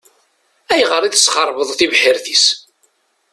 Ayɣer 0.71 1.01
i 1.03 1.09
tesxeṛbeḍ 1.11 1.69
tibḥirt-is? 1.73 2.45